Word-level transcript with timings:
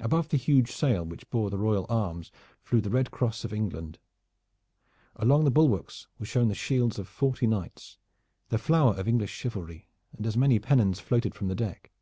Above 0.00 0.28
the 0.30 0.36
huge 0.36 0.72
sail 0.72 1.04
which 1.04 1.30
bore 1.30 1.48
the 1.48 1.56
royal 1.56 1.86
arms 1.88 2.32
flew 2.64 2.80
the 2.80 2.90
red 2.90 3.12
cross 3.12 3.44
of 3.44 3.52
England. 3.52 3.96
Along 5.14 5.44
the 5.44 5.52
bulwarks 5.52 6.08
were 6.18 6.26
shown 6.26 6.48
the 6.48 6.54
shields 6.56 6.98
of 6.98 7.06
forty 7.06 7.46
knights, 7.46 7.96
the 8.48 8.58
flower 8.58 8.94
of 8.94 9.06
English 9.06 9.30
chivalry, 9.30 9.86
and 10.16 10.26
as 10.26 10.36
many 10.36 10.58
pennons 10.58 10.98
floated 10.98 11.36
from 11.36 11.46
the 11.46 11.54
deck. 11.54 11.92